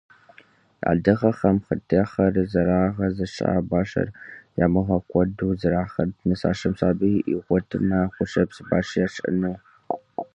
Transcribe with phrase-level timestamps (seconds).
[0.89, 4.09] Адыгэхэм хъытехыр зэрагъэзэщӏа башыр
[4.65, 9.55] ямыгъэкӀуэду зэрахьэрт, нысащӀэм сабий игъуэтмэ, гущэпс баш ящӀыну.